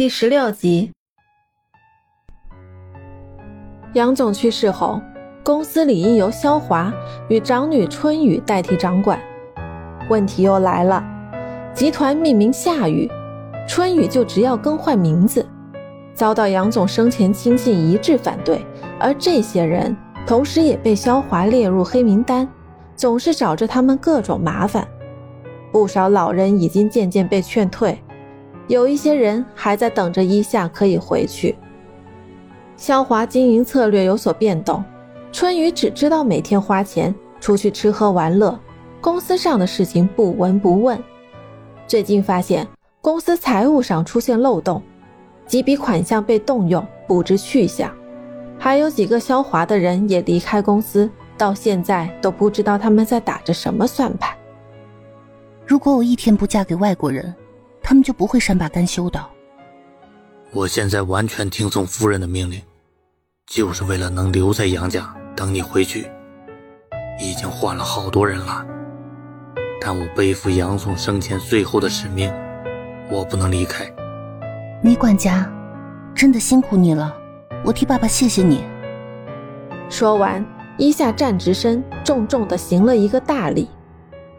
[0.00, 0.92] 第十六集，
[3.92, 4.98] 杨总去世后，
[5.44, 6.90] 公司理应由肖华
[7.28, 9.20] 与长女春雨代替掌管。
[10.08, 11.04] 问题又来了，
[11.74, 13.10] 集团命名夏雨，
[13.68, 15.46] 春雨就只要更换名字，
[16.14, 18.64] 遭到杨总生前亲信一致反对，
[18.98, 19.94] 而这些人
[20.26, 22.48] 同时也被肖华列入黑名单，
[22.96, 24.88] 总是找着他们各种麻烦。
[25.70, 28.02] 不少老人已经渐渐被劝退。
[28.70, 31.56] 有一些人还在等着一夏可以回去。
[32.76, 34.84] 肖华经营策略有所变动，
[35.32, 38.56] 春雨只知道每天花钱出去吃喝玩乐，
[39.00, 40.96] 公司上的事情不闻不问。
[41.88, 42.64] 最近发现
[43.00, 44.80] 公司财务上出现漏洞，
[45.48, 47.92] 几笔款项被动用，不知去向。
[48.56, 54.32] 还有几个肖华的人也离开公司，到现在都不知道他们在打着什么算盘。
[55.66, 57.34] 如果我一天不嫁给外国人。
[57.90, 59.20] 他们就不会善罢甘休的。
[60.52, 62.62] 我现在完全听从夫人的命令，
[63.48, 66.08] 就是为了能留在杨家等你回去。
[67.20, 68.64] 已经换了好多人了，
[69.80, 72.32] 但我背负杨总生前最后的使命，
[73.10, 73.84] 我不能离开。
[74.84, 75.50] 李管家，
[76.14, 77.12] 真的辛苦你了，
[77.64, 78.62] 我替爸爸谢谢你。
[79.88, 80.46] 说完，
[80.78, 83.68] 一下站直身，重重的行了一个大礼。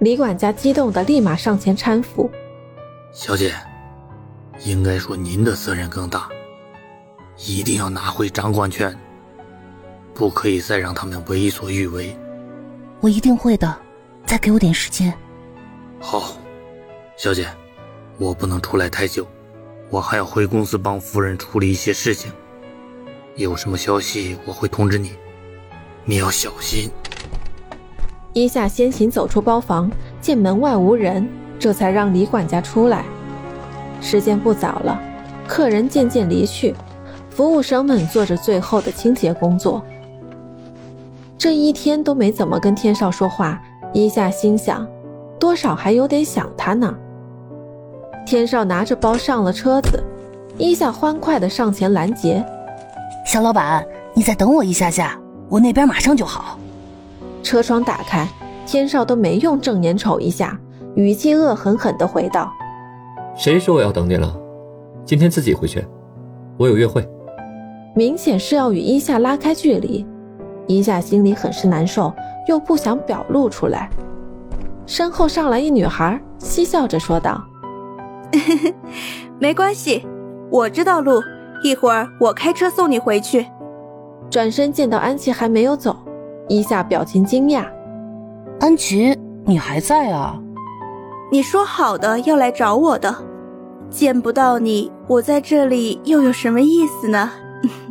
[0.00, 2.28] 李管家激动的立马上前搀扶。
[3.18, 3.54] 小姐，
[4.66, 6.28] 应该说您的责任更大，
[7.38, 8.94] 一定要拿回掌管权，
[10.12, 12.14] 不可以再让他们为所欲为。
[13.00, 13.74] 我一定会的，
[14.26, 15.10] 再给我点时间。
[15.98, 16.36] 好，
[17.16, 17.48] 小姐，
[18.18, 19.26] 我不能出来太久，
[19.88, 22.30] 我还要回公司帮夫人处理一些事情。
[23.36, 25.12] 有什么消息我会通知你，
[26.04, 26.90] 你要小心。
[28.34, 31.26] 伊夏先行走出包房，见门外无人。
[31.58, 33.04] 这才让李管家出来。
[34.00, 35.00] 时间不早了，
[35.46, 36.74] 客人渐渐离去，
[37.30, 39.82] 服务生们做着最后的清洁工作。
[41.38, 43.60] 这一天都没怎么跟天少说话，
[43.92, 44.86] 一下心想，
[45.38, 46.94] 多少还有点想他呢。
[48.26, 50.02] 天少拿着包上了车子，
[50.58, 52.44] 一下欢快的上前拦截
[53.24, 56.58] ：“小老板，你再等我一下下，我那边马上就好。”
[57.42, 58.26] 车窗打开，
[58.66, 60.58] 天少都没用正眼瞅一下。
[60.96, 62.50] 语气恶狠狠地回道
[63.36, 64.34] ：“谁说我要等你了？
[65.04, 65.84] 今天自己回去，
[66.56, 67.06] 我有约会。”
[67.94, 70.06] 明显是要与伊夏拉开距离。
[70.66, 72.10] 伊夏心里很是难受，
[72.48, 73.90] 又不想表露出来。
[74.86, 77.44] 身后上来一女孩，嬉笑着说道
[79.38, 80.06] ：“没关系，
[80.50, 81.20] 我知道路，
[81.62, 83.46] 一会儿我开车送你回去。”
[84.30, 85.94] 转身见到安琪还没有走，
[86.48, 87.66] 伊夏表情惊讶
[88.60, 89.14] ：“安琪，
[89.44, 90.40] 你还在啊？”
[91.28, 93.12] 你说好的要来找我的，
[93.90, 97.32] 见不到你，我在这里又有什么意思呢？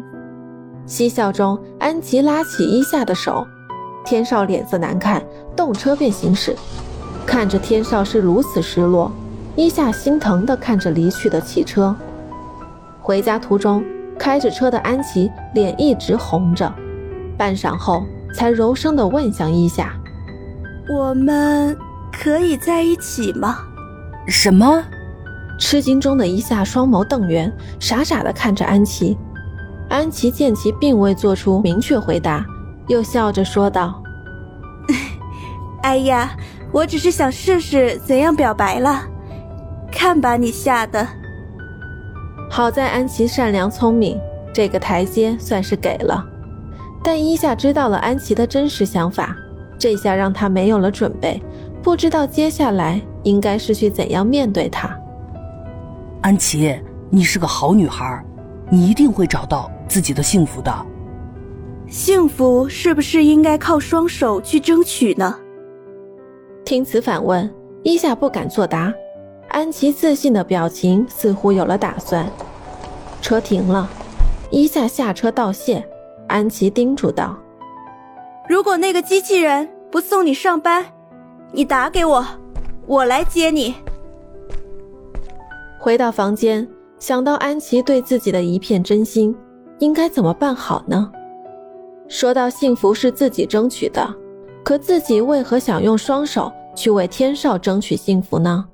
[0.87, 3.45] 嬉笑中，安琪拉起伊夏的手，
[4.05, 5.21] 天少脸色难看，
[5.53, 6.55] 动车便行驶。
[7.25, 9.11] 看着天少是如此失落，
[9.57, 11.93] 伊夏心疼地看着离去的汽车。
[13.01, 13.83] 回家途中，
[14.17, 16.73] 开着车的安琪脸一直红着，
[17.37, 18.03] 半晌后
[18.33, 19.91] 才柔声地问向伊夏
[20.87, 21.77] ：“我们。”
[22.21, 23.59] 可以在一起吗？
[24.27, 24.83] 什么？
[25.59, 29.17] 吃惊中的一夏双眸瞪圆，傻傻的看着安琪。
[29.89, 32.45] 安琪见其并未做出明确回答，
[32.87, 34.01] 又笑着说道
[35.83, 36.35] ：“哎呀，
[36.71, 39.03] 我只是想试试怎样表白了，
[39.91, 41.07] 看把你吓的。”
[42.49, 44.19] 好在安琪善良聪明，
[44.53, 46.25] 这个台阶算是给了。
[47.03, 49.35] 但一夏知道了安琪的真实想法，
[49.77, 51.41] 这下让他没有了准备。
[51.85, 54.89] 不知道接下来应该是去怎样面对他。
[56.23, 56.75] 安琪，
[57.11, 58.25] 你是个好女孩，
[58.71, 60.73] 你一定会找到自己的幸福的。
[61.87, 65.37] 幸福是不是应该靠双手去争取呢？
[66.65, 67.47] 听此反问，
[67.83, 68.91] 伊夏不敢作答。
[69.49, 72.27] 安琪自信的表情似乎有了打算。
[73.21, 73.87] 车停了，
[74.49, 75.87] 伊夏下车道谢。
[76.27, 77.37] 安琪叮嘱道
[78.49, 80.83] ：“如果那个机器人不送你上班。”
[81.55, 82.27] 你打给我，
[82.85, 83.75] 我来接你。
[85.79, 86.67] 回到房间，
[86.99, 89.33] 想到安琪对自己的一片真心，
[89.79, 91.09] 应该怎么办好呢？
[92.09, 94.05] 说到幸福是自己争取的，
[94.65, 98.65] 可自己为何想用双手去为天少争取幸福呢？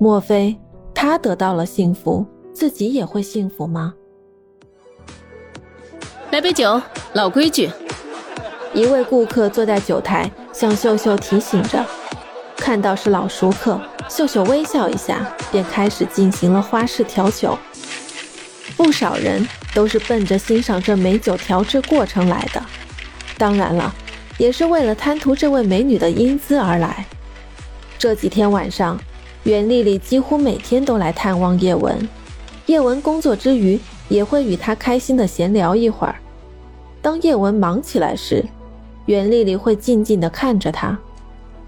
[0.00, 0.56] 莫非
[0.94, 2.24] 他得到了幸福，
[2.54, 3.92] 自己也会幸福吗？
[6.30, 6.80] 来杯酒，
[7.12, 7.68] 老规矩。
[8.72, 11.84] 一位顾客坐在酒台，向秀秀提醒着。
[12.56, 17.58] 看到是老熟客，秀秀微笑一下，便开始进行了花式调酒。
[18.74, 22.62] 不少人都是奔着欣赏这美酒调制过程来的，
[23.36, 23.94] 当然了，
[24.38, 27.04] 也是为了贪图这位美女的英姿而来。
[27.98, 28.98] 这几天晚上，
[29.42, 32.08] 袁丽丽几乎每天都来探望叶文，
[32.64, 36.16] 叶文工作之余也会与她开心的闲聊一会儿。
[37.02, 38.42] 当叶文忙起来时，
[39.06, 40.96] 袁丽丽会静静地看着他。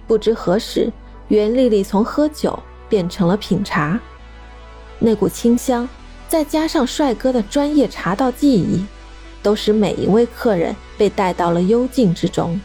[0.07, 0.93] 不知何时，
[1.29, 2.59] 袁丽丽从喝酒
[2.89, 3.99] 变成了品茶，
[4.99, 5.89] 那股清香，
[6.29, 8.85] 再加上帅哥的专业茶道技艺，
[9.43, 12.61] 都使每一位客人被带到了幽静之中。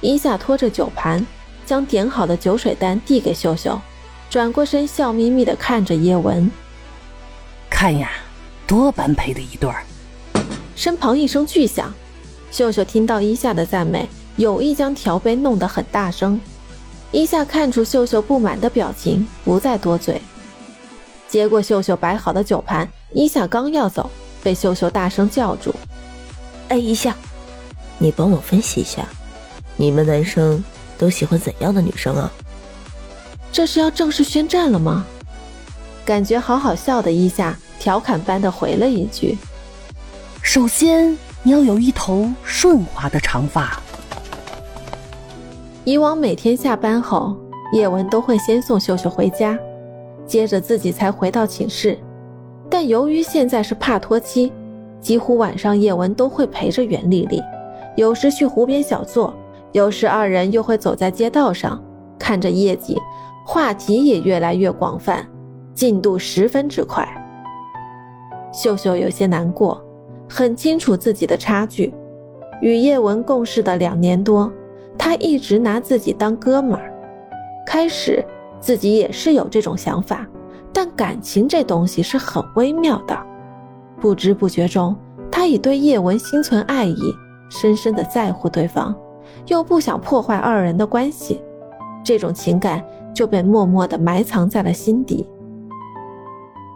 [0.00, 1.26] 伊夏拖着酒盘，
[1.64, 3.80] 将点好的酒水单递给秀秀，
[4.28, 6.50] 转过身笑眯眯地看着叶文
[7.70, 8.10] ：“看呀，
[8.66, 9.84] 多般配的一对儿。”
[10.74, 11.92] 身旁一声巨响，
[12.50, 14.08] 秀秀听到伊夏的赞美。
[14.36, 16.40] 有意将调杯弄得很大声，
[17.10, 20.22] 伊夏看出秀秀不满的表情，不再多嘴，
[21.28, 22.88] 接过秀秀摆好的酒盘。
[23.12, 24.08] 伊夏刚要走，
[24.42, 25.74] 被秀秀大声叫住
[26.70, 27.14] ：“哎，伊夏，
[27.98, 29.06] 你帮我分析一下，
[29.76, 30.64] 你们男生
[30.96, 32.32] 都喜欢怎样的女生啊？”
[33.52, 35.04] 这是要正式宣战了吗？
[36.06, 39.36] 感觉好好笑的伊夏调侃般的回了一句
[40.40, 43.80] ：“首先你要有一头顺滑的长发。”
[45.84, 47.36] 以往每天下班后，
[47.72, 49.58] 叶文都会先送秀秀回家，
[50.26, 51.98] 接着自己才回到寝室。
[52.68, 54.52] 但由于现在是帕托期，
[55.00, 57.42] 几乎晚上叶文都会陪着袁丽丽，
[57.96, 59.34] 有时去湖边小坐，
[59.72, 61.82] 有时二人又会走在街道上，
[62.18, 62.96] 看着夜景，
[63.44, 65.26] 话题也越来越广泛，
[65.74, 67.08] 进度十分之快。
[68.52, 69.82] 秀秀有些难过，
[70.32, 71.92] 很清楚自己的差距，
[72.62, 74.50] 与叶文共事的两年多。
[74.96, 76.92] 他一直拿自己当哥们儿，
[77.66, 78.24] 开始
[78.60, 80.24] 自己也是有这种想法，
[80.72, 83.18] 但感情这东西是很微妙的，
[83.98, 84.94] 不知不觉中，
[85.32, 87.12] 他已对叶文心存爱意，
[87.48, 88.94] 深深的在乎对方，
[89.46, 91.40] 又不想破坏二人的关系，
[92.04, 95.28] 这种情感就被默默的埋藏在了心底。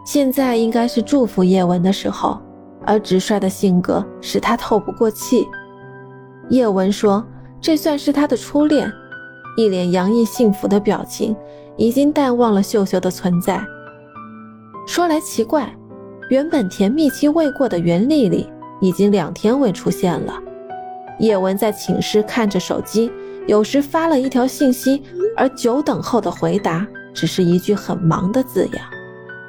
[0.03, 2.39] 现在应该是祝福叶文的时候，
[2.85, 5.47] 而直率的性格使他透不过气。
[6.49, 7.25] 叶文说。
[7.61, 8.91] 这算是他的初恋，
[9.57, 11.35] 一脸洋溢幸福的表情，
[11.77, 13.59] 已经淡忘了秀秀的存在。
[14.85, 15.75] 说来奇怪，
[16.29, 18.47] 原本甜蜜期未过的袁丽丽，
[18.81, 20.33] 已经两天未出现了。
[21.17, 23.11] 叶文在寝室看着手机，
[23.47, 25.01] 有时发了一条信息，
[25.35, 26.85] 而久等后的回答
[27.15, 28.85] 只是一句很忙的字样。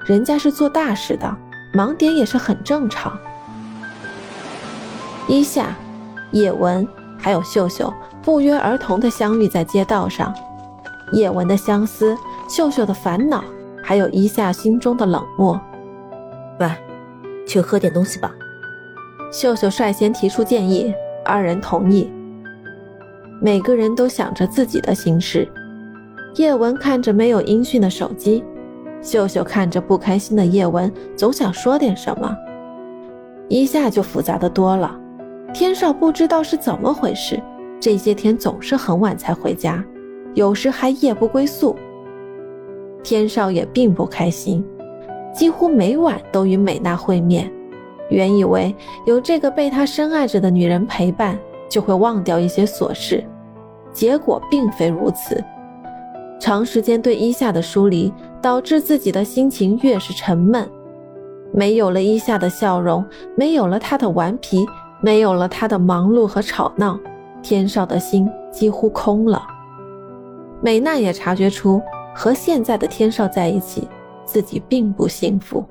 [0.07, 1.37] 人家是做大事的，
[1.77, 3.17] 忙点也是很正常。
[5.29, 5.77] 一夏，
[6.33, 6.89] 叶文。
[7.19, 7.93] 还有秀秀
[8.23, 10.33] 不约而同的相遇在街道上，
[11.13, 12.17] 叶文的相思，
[12.49, 13.43] 秀秀的烦恼，
[13.83, 15.61] 还有一夏心中的冷漠。
[16.61, 16.71] 喂，
[17.49, 18.31] 去喝点东西吧。
[19.33, 20.95] 秀秀率先提出建议，
[21.25, 22.09] 二人同意。
[23.43, 25.49] 每个人都想着自己的心事。
[26.37, 28.45] 叶文看着没有音讯的手机，
[29.03, 32.37] 秀秀看着不开心的叶文，总想说点什么。
[33.49, 34.99] 一下就复杂的多了。
[35.55, 37.41] 天少不知道是怎么回事，
[37.81, 39.83] 这些天总是很晚才回家，
[40.35, 41.77] 有时还夜不归宿。
[43.03, 44.65] 天少也并不开心，
[45.33, 47.51] 几乎每晚都与美娜会面。
[48.11, 48.75] 原以为
[49.07, 53.23] 有这个被他深爱着的女人陪伴，就会忘掉一些琐事，
[53.93, 55.43] 结果并非如此。
[56.39, 60.69] 长时间对伊夏的疏离，导致自己的心情越是沉闷。
[61.53, 63.05] 没有了伊夏的笑容，
[63.37, 64.67] 没有了他的顽皮。
[65.03, 66.99] 没有了他的忙碌和吵闹，
[67.43, 69.47] 天少的心几乎空了。
[70.63, 71.81] 美娜也察觉出
[72.15, 73.87] 和现在的天少在一起，
[74.25, 75.63] 自己并不幸福。